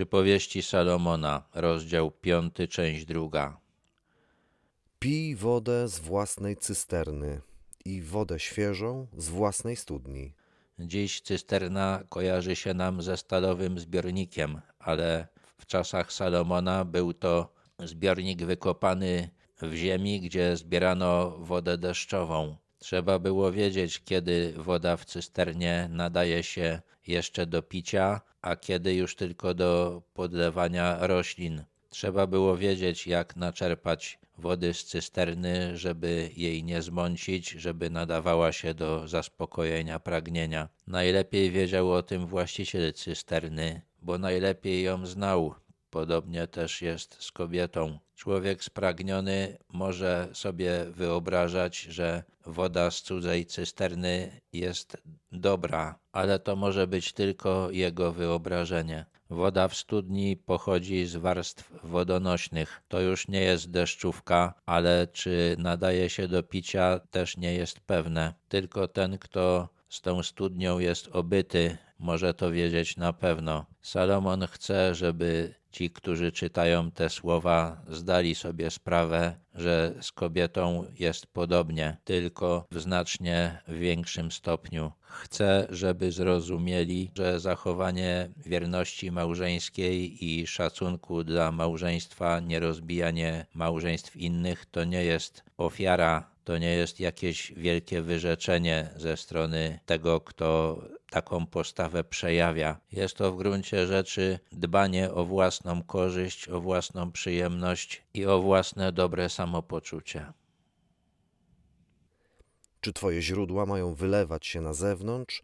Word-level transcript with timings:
Przypowieści 0.00 0.62
Salomona, 0.62 1.42
rozdział 1.54 2.10
5, 2.10 2.54
część 2.70 3.04
druga. 3.04 3.60
Pij 4.98 5.36
wodę 5.36 5.88
z 5.88 5.98
własnej 5.98 6.56
cysterny 6.56 7.40
i 7.84 8.02
wodę 8.02 8.38
świeżą 8.38 9.06
z 9.16 9.28
własnej 9.28 9.76
studni. 9.76 10.34
Dziś 10.78 11.20
cysterna 11.20 12.02
kojarzy 12.08 12.56
się 12.56 12.74
nam 12.74 13.02
ze 13.02 13.16
stalowym 13.16 13.78
zbiornikiem, 13.78 14.60
ale 14.78 15.28
w 15.58 15.66
czasach 15.66 16.12
Salomona 16.12 16.84
był 16.84 17.12
to 17.12 17.52
zbiornik 17.78 18.44
wykopany 18.44 19.30
w 19.62 19.74
ziemi, 19.74 20.20
gdzie 20.20 20.56
zbierano 20.56 21.30
wodę 21.38 21.78
deszczową. 21.78 22.56
Trzeba 22.78 23.18
było 23.18 23.52
wiedzieć, 23.52 24.04
kiedy 24.04 24.54
woda 24.56 24.96
w 24.96 25.04
cysternie 25.04 25.88
nadaje 25.90 26.42
się 26.42 26.80
jeszcze 27.06 27.46
do 27.46 27.62
picia, 27.62 28.20
a 28.42 28.56
kiedy 28.56 28.94
już 28.94 29.16
tylko 29.16 29.54
do 29.54 30.02
podlewania 30.14 31.06
roślin. 31.06 31.64
Trzeba 31.90 32.26
było 32.26 32.56
wiedzieć, 32.56 33.06
jak 33.06 33.36
naczerpać 33.36 34.18
wody 34.38 34.74
z 34.74 34.84
cysterny, 34.84 35.76
żeby 35.76 36.30
jej 36.36 36.64
nie 36.64 36.82
zmącić, 36.82 37.50
żeby 37.50 37.90
nadawała 37.90 38.52
się 38.52 38.74
do 38.74 39.08
zaspokojenia 39.08 40.00
pragnienia. 40.00 40.68
Najlepiej 40.86 41.50
wiedział 41.50 41.92
o 41.92 42.02
tym 42.02 42.26
właściciel 42.26 42.92
cysterny, 42.92 43.82
bo 44.02 44.18
najlepiej 44.18 44.82
ją 44.82 45.06
znał. 45.06 45.54
Podobnie 45.90 46.46
też 46.46 46.82
jest 46.82 47.16
z 47.22 47.32
kobietą. 47.32 47.98
Człowiek 48.20 48.64
spragniony 48.64 49.58
może 49.72 50.28
sobie 50.32 50.84
wyobrażać, 50.90 51.80
że 51.80 52.22
woda 52.46 52.90
z 52.90 53.02
cudzej 53.02 53.46
cysterny 53.46 54.40
jest 54.52 54.96
dobra, 55.32 55.98
ale 56.12 56.38
to 56.38 56.56
może 56.56 56.86
być 56.86 57.12
tylko 57.12 57.70
jego 57.70 58.12
wyobrażenie. 58.12 59.06
Woda 59.30 59.68
w 59.68 59.76
studni 59.76 60.36
pochodzi 60.36 61.06
z 61.06 61.16
warstw 61.16 61.72
wodonośnych. 61.82 62.82
To 62.88 63.00
już 63.00 63.28
nie 63.28 63.40
jest 63.40 63.70
deszczówka, 63.70 64.54
ale 64.66 65.06
czy 65.12 65.56
nadaje 65.58 66.10
się 66.10 66.28
do 66.28 66.42
picia 66.42 67.00
też 67.10 67.36
nie 67.36 67.54
jest 67.54 67.80
pewne. 67.80 68.34
Tylko 68.48 68.88
ten, 68.88 69.18
kto 69.18 69.68
z 69.88 70.00
tą 70.00 70.22
studnią 70.22 70.78
jest 70.78 71.08
obyty, 71.12 71.78
może 71.98 72.34
to 72.34 72.50
wiedzieć 72.50 72.96
na 72.96 73.12
pewno. 73.12 73.66
Salomon 73.82 74.46
chce, 74.46 74.94
żeby 74.94 75.59
ci, 75.70 75.90
którzy 75.90 76.32
czytają 76.32 76.90
te 76.90 77.10
słowa, 77.10 77.82
zdali 77.88 78.34
sobie 78.34 78.70
sprawę, 78.70 79.36
że 79.54 79.94
z 80.00 80.12
kobietą 80.12 80.84
jest 80.98 81.26
podobnie, 81.26 81.96
tylko 82.04 82.66
w 82.70 82.80
znacznie 82.80 83.62
większym 83.68 84.30
stopniu. 84.30 84.92
Chce, 85.00 85.66
żeby 85.70 86.12
zrozumieli, 86.12 87.10
że 87.16 87.40
zachowanie 87.40 88.28
wierności 88.36 89.10
małżeńskiej 89.10 90.24
i 90.24 90.46
szacunku 90.46 91.24
dla 91.24 91.52
małżeństwa, 91.52 92.40
nierozbijanie 92.40 93.46
małżeństw 93.54 94.16
innych 94.16 94.66
to 94.66 94.84
nie 94.84 95.04
jest 95.04 95.44
ofiara 95.58 96.29
to 96.50 96.58
nie 96.58 96.74
jest 96.74 97.00
jakieś 97.00 97.52
wielkie 97.52 98.02
wyrzeczenie 98.02 98.90
ze 98.96 99.16
strony 99.16 99.80
tego, 99.86 100.20
kto 100.20 100.78
taką 101.10 101.46
postawę 101.46 102.04
przejawia. 102.04 102.80
Jest 102.92 103.16
to 103.16 103.32
w 103.32 103.36
gruncie 103.36 103.86
rzeczy 103.86 104.38
dbanie 104.52 105.12
o 105.12 105.24
własną 105.24 105.82
korzyść, 105.82 106.48
o 106.48 106.60
własną 106.60 107.12
przyjemność 107.12 108.02
i 108.14 108.26
o 108.26 108.40
własne 108.40 108.92
dobre 108.92 109.28
samopoczucie. 109.28 110.32
Czy 112.80 112.92
twoje 112.92 113.22
źródła 113.22 113.66
mają 113.66 113.94
wylewać 113.94 114.46
się 114.46 114.60
na 114.60 114.72
zewnątrz, 114.72 115.42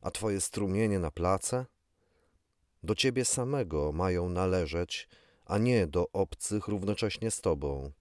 a 0.00 0.10
twoje 0.10 0.40
strumienie 0.40 0.98
na 0.98 1.10
place? 1.10 1.66
Do 2.82 2.94
ciebie 2.94 3.24
samego 3.24 3.92
mają 3.92 4.28
należeć, 4.28 5.08
a 5.46 5.58
nie 5.58 5.86
do 5.86 6.08
obcych 6.12 6.68
równocześnie 6.68 7.30
z 7.30 7.40
tobą. 7.40 7.92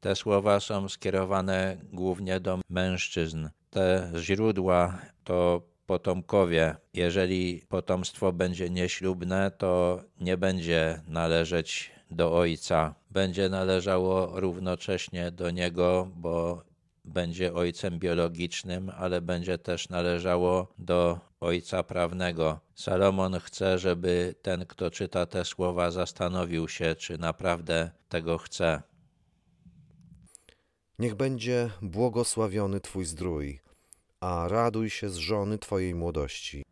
Te 0.00 0.16
słowa 0.16 0.60
są 0.60 0.88
skierowane 0.88 1.76
głównie 1.92 2.40
do 2.40 2.60
mężczyzn. 2.68 3.48
Te 3.70 4.12
źródła 4.18 4.98
to 5.24 5.62
potomkowie. 5.86 6.76
Jeżeli 6.94 7.62
potomstwo 7.68 8.32
będzie 8.32 8.70
nieślubne, 8.70 9.50
to 9.58 10.02
nie 10.20 10.36
będzie 10.36 11.00
należeć 11.08 11.90
do 12.10 12.32
ojca. 12.36 12.94
Będzie 13.10 13.48
należało 13.48 14.40
równocześnie 14.40 15.30
do 15.30 15.50
niego, 15.50 16.08
bo 16.16 16.62
będzie 17.04 17.54
ojcem 17.54 17.98
biologicznym, 17.98 18.90
ale 18.96 19.20
będzie 19.20 19.58
też 19.58 19.88
należało 19.88 20.72
do 20.78 21.20
ojca 21.40 21.82
prawnego. 21.82 22.60
Salomon 22.74 23.40
chce, 23.40 23.78
żeby 23.78 24.34
ten, 24.42 24.66
kto 24.66 24.90
czyta 24.90 25.26
te 25.26 25.44
słowa, 25.44 25.90
zastanowił 25.90 26.68
się, 26.68 26.94
czy 26.94 27.18
naprawdę 27.18 27.90
tego 28.08 28.38
chce. 28.38 28.82
Niech 31.00 31.14
będzie 31.14 31.70
błogosławiony 31.82 32.80
Twój 32.80 33.04
zdrój, 33.04 33.60
a 34.20 34.48
raduj 34.48 34.90
się 34.90 35.08
z 35.08 35.16
żony 35.16 35.58
Twojej 35.58 35.94
młodości. 35.94 36.64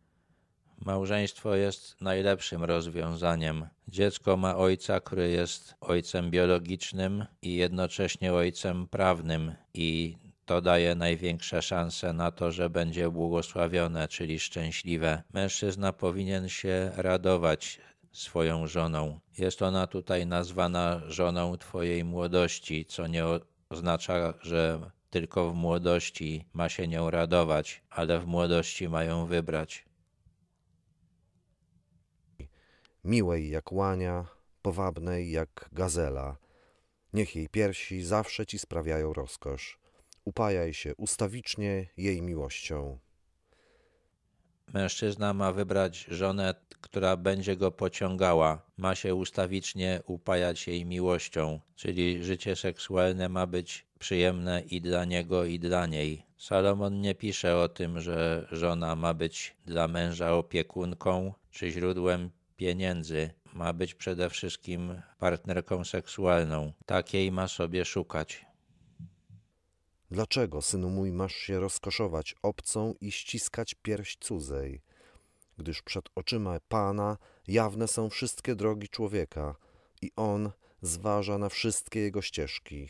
Małżeństwo 0.85 1.55
jest 1.55 2.01
najlepszym 2.01 2.63
rozwiązaniem. 2.63 3.67
Dziecko 3.87 4.37
ma 4.37 4.57
ojca, 4.57 4.99
który 4.99 5.29
jest 5.29 5.75
ojcem 5.81 6.31
biologicznym 6.31 7.25
i 7.41 7.55
jednocześnie 7.55 8.33
ojcem 8.33 8.87
prawnym, 8.87 9.55
i 9.73 10.17
to 10.45 10.61
daje 10.61 10.95
największe 10.95 11.61
szanse 11.61 12.13
na 12.13 12.31
to, 12.31 12.51
że 12.51 12.69
będzie 12.69 13.09
błogosławione, 13.09 14.07
czyli 14.07 14.39
szczęśliwe. 14.39 15.23
Mężczyzna 15.33 15.93
powinien 15.93 16.49
się 16.49 16.91
radować 16.95 17.79
swoją 18.11 18.67
żoną. 18.67 19.19
Jest 19.37 19.61
ona 19.61 19.87
tutaj 19.87 20.25
nazwana 20.25 21.01
żoną 21.07 21.57
Twojej 21.57 22.03
młodości, 22.03 22.85
co 22.85 23.07
nie 23.07 23.25
oznacza, 23.69 24.33
że 24.41 24.91
tylko 25.09 25.49
w 25.49 25.53
młodości 25.55 26.45
ma 26.53 26.69
się 26.69 26.87
nią 26.87 27.09
radować, 27.09 27.83
ale 27.89 28.19
w 28.19 28.27
młodości 28.27 28.89
mają 28.89 29.25
wybrać. 29.25 29.85
Miłej 33.03 33.49
jak 33.49 33.71
łania, 33.71 34.25
powabnej 34.61 35.31
jak 35.31 35.69
gazela. 35.71 36.37
Niech 37.13 37.35
jej 37.35 37.49
piersi 37.49 38.03
zawsze 38.03 38.45
ci 38.45 38.59
sprawiają 38.59 39.13
rozkosz. 39.13 39.79
Upajaj 40.25 40.73
się 40.73 40.95
ustawicznie 40.95 41.87
jej 41.97 42.21
miłością. 42.21 42.99
Mężczyzna 44.73 45.33
ma 45.33 45.51
wybrać 45.51 46.05
żonę, 46.11 46.55
która 46.81 47.17
będzie 47.17 47.57
go 47.57 47.71
pociągała, 47.71 48.61
ma 48.77 48.95
się 48.95 49.15
ustawicznie 49.15 50.01
upajać 50.05 50.67
jej 50.67 50.85
miłością, 50.85 51.59
czyli 51.75 52.23
życie 52.23 52.55
seksualne 52.55 53.29
ma 53.29 53.47
być 53.47 53.85
przyjemne 53.99 54.61
i 54.61 54.81
dla 54.81 55.05
niego, 55.05 55.45
i 55.45 55.59
dla 55.59 55.85
niej. 55.85 56.23
Salomon 56.37 57.01
nie 57.01 57.15
pisze 57.15 57.57
o 57.57 57.69
tym, 57.69 57.99
że 57.99 58.47
żona 58.51 58.95
ma 58.95 59.13
być 59.13 59.55
dla 59.65 59.87
męża 59.87 60.33
opiekunką 60.33 61.33
czy 61.51 61.71
źródłem 61.71 62.29
pieniędzy. 62.57 63.29
Ma 63.53 63.73
być 63.73 63.95
przede 63.95 64.29
wszystkim 64.29 65.01
partnerką 65.19 65.83
seksualną. 65.83 66.73
Takiej 66.85 67.31
ma 67.31 67.47
sobie 67.47 67.85
szukać. 67.85 68.48
Dlaczego, 70.11 70.61
synu 70.61 70.89
mój, 70.89 71.11
masz 71.11 71.35
się 71.35 71.59
rozkoszować 71.59 72.35
obcą 72.41 72.93
i 73.01 73.11
ściskać 73.11 73.75
pierś 73.75 74.17
cudzej? 74.19 74.81
Gdyż 75.57 75.81
przed 75.81 76.09
oczyma 76.15 76.59
Pana 76.67 77.17
jawne 77.47 77.87
są 77.87 78.09
wszystkie 78.09 78.55
drogi 78.55 78.89
człowieka 78.89 79.55
i 80.01 80.11
On 80.15 80.51
zważa 80.81 81.37
na 81.37 81.49
wszystkie 81.49 81.99
jego 81.99 82.21
ścieżki. 82.21 82.89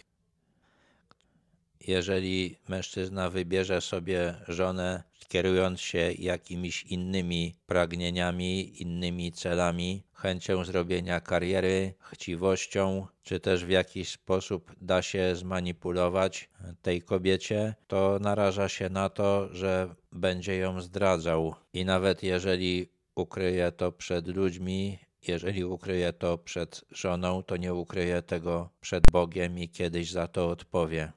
Jeżeli 1.88 2.56
mężczyzna 2.68 3.30
wybierze 3.30 3.82
sobie 3.82 4.36
żonę, 4.48 5.04
kierując 5.28 5.82
się 5.82 6.12
jakimiś 6.12 6.84
innymi 6.84 7.56
pragnieniami, 7.66 8.82
innymi 8.82 9.32
celami, 9.32 10.04
chęcią 10.14 10.66
zrobienia 10.66 11.20
kariery, 11.20 11.94
chciwością, 12.12 13.08
czy 13.24 13.40
też 13.40 13.66
w 13.66 13.70
jakiś 13.70 14.10
sposób 14.10 14.76
da 14.82 15.02
się 15.02 15.36
zmanipulować 15.36 16.50
tej 16.82 17.02
kobiecie, 17.02 17.76
to 17.88 18.20
naraża 18.22 18.70
się 18.70 18.90
na 18.90 19.10
to, 19.10 19.50
że 19.56 19.96
będzie 20.12 20.56
ją 20.58 20.82
zdradzał. 20.82 21.56
I 21.74 21.86
nawet 21.86 22.24
jeżeli 22.24 22.90
ukryje 23.16 23.72
to 23.72 23.92
przed 23.92 24.28
ludźmi, 24.28 25.00
jeżeli 25.28 25.64
ukryje 25.64 26.14
to 26.14 26.38
przed 26.38 26.86
żoną, 26.92 27.44
to 27.44 27.58
nie 27.58 27.74
ukryje 27.74 28.22
tego 28.22 28.70
przed 28.82 29.04
Bogiem 29.12 29.60
i 29.60 29.70
kiedyś 29.70 30.12
za 30.12 30.28
to 30.28 30.50
odpowie. 30.50 31.12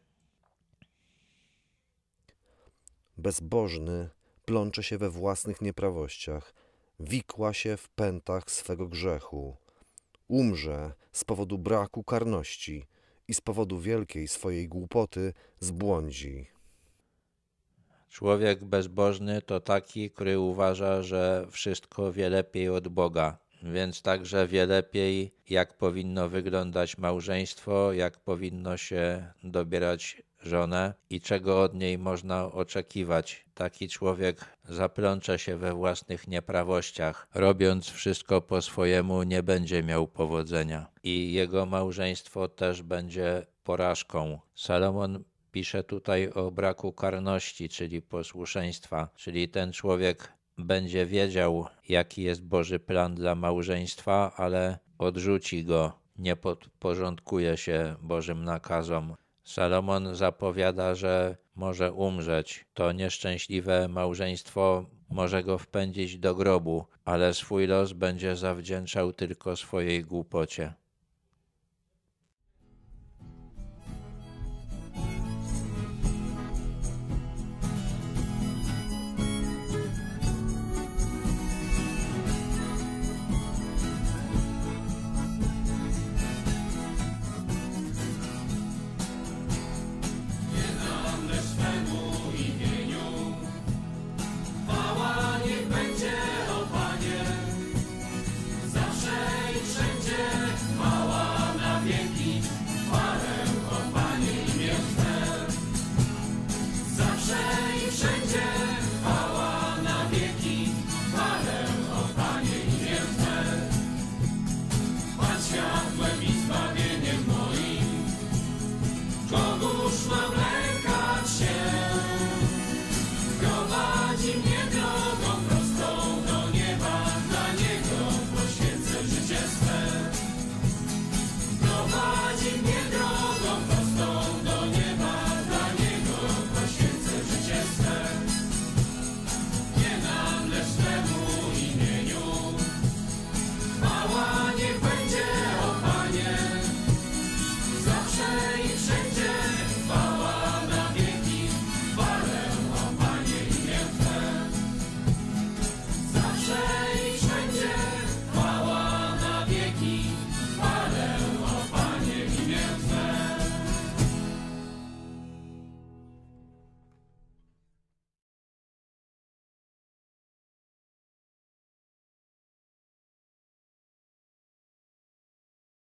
Bezbożny 3.18 4.10
plącze 4.44 4.82
się 4.82 4.98
we 4.98 5.10
własnych 5.10 5.60
nieprawościach, 5.60 6.54
wikła 7.00 7.52
się 7.52 7.76
w 7.76 7.88
pętach 7.88 8.50
swego 8.50 8.88
grzechu. 8.88 9.56
Umrze 10.28 10.92
z 11.12 11.24
powodu 11.24 11.58
braku 11.58 12.04
karności 12.04 12.86
i 13.28 13.34
z 13.34 13.40
powodu 13.40 13.80
wielkiej 13.80 14.28
swojej 14.28 14.68
głupoty 14.68 15.32
zbłądzi. 15.60 16.46
Człowiek 18.08 18.64
bezbożny 18.64 19.42
to 19.42 19.60
taki, 19.60 20.10
który 20.10 20.38
uważa, 20.38 21.02
że 21.02 21.46
wszystko 21.50 22.12
wie 22.12 22.28
lepiej 22.28 22.68
od 22.68 22.88
Boga. 22.88 23.38
Więc 23.62 24.02
także 24.02 24.46
wie 24.46 24.66
lepiej, 24.66 25.34
jak 25.48 25.78
powinno 25.78 26.28
wyglądać 26.28 26.98
małżeństwo, 26.98 27.92
jak 27.92 28.18
powinno 28.18 28.76
się 28.76 29.32
dobierać 29.44 30.22
żonę 30.42 30.94
i 31.10 31.20
czego 31.20 31.62
od 31.62 31.74
niej 31.74 31.98
można 31.98 32.52
oczekiwać. 32.52 33.44
Taki 33.54 33.88
człowiek 33.88 34.44
zaplącze 34.64 35.38
się 35.38 35.56
we 35.56 35.74
własnych 35.74 36.28
nieprawościach, 36.28 37.28
robiąc 37.34 37.90
wszystko 37.90 38.40
po 38.40 38.62
swojemu, 38.62 39.22
nie 39.22 39.42
będzie 39.42 39.82
miał 39.82 40.08
powodzenia 40.08 40.86
i 41.02 41.32
jego 41.32 41.66
małżeństwo 41.66 42.48
też 42.48 42.82
będzie 42.82 43.46
porażką. 43.64 44.38
Salomon 44.54 45.24
pisze 45.52 45.84
tutaj 45.84 46.28
o 46.28 46.50
braku 46.50 46.92
karności, 46.92 47.68
czyli 47.68 48.02
posłuszeństwa, 48.02 49.08
czyli 49.16 49.48
ten 49.48 49.72
człowiek 49.72 50.32
będzie 50.58 51.06
wiedział, 51.06 51.66
jaki 51.88 52.22
jest 52.22 52.44
Boży 52.44 52.78
plan 52.78 53.14
dla 53.14 53.34
małżeństwa, 53.34 54.32
ale 54.36 54.78
odrzuci 54.98 55.64
go, 55.64 55.92
nie 56.18 56.36
podporządkuje 56.36 57.56
się 57.56 57.96
Bożym 58.02 58.44
nakazom. 58.44 59.14
Salomon 59.44 60.14
zapowiada, 60.14 60.94
że 60.94 61.36
może 61.54 61.92
umrzeć. 61.92 62.64
To 62.74 62.92
nieszczęśliwe 62.92 63.88
małżeństwo 63.88 64.86
może 65.08 65.42
go 65.42 65.58
wpędzić 65.58 66.18
do 66.18 66.34
grobu, 66.34 66.84
ale 67.04 67.34
swój 67.34 67.66
los 67.66 67.92
będzie 67.92 68.36
zawdzięczał 68.36 69.12
tylko 69.12 69.56
swojej 69.56 70.04
głupocie. 70.04 70.74